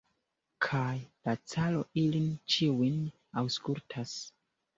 [0.67, 0.93] Kaj
[1.29, 2.97] la caro ilin ĉiujn
[3.45, 4.17] aŭskultas.